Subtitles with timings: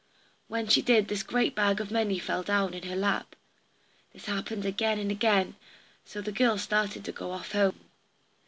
[0.47, 3.35] When she did this a great bag of money fell down in her lap.
[4.13, 5.57] This happened again and again.
[6.05, 7.79] So the girl started to go off home.